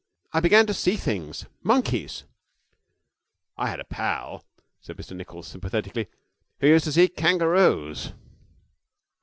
[0.33, 2.23] I began to see things monkeys!'
[3.55, 4.43] 'I had a pal,'
[4.79, 6.07] said Mr Nichols, sympathetically,
[6.59, 8.11] 'who used to see kangaroos.'